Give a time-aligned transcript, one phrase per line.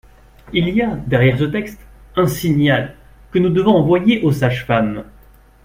[0.51, 1.79] Il y a derrière ce texte
[2.15, 2.95] un signal,
[3.31, 5.03] que nous devons envoyer aux sages-femmes.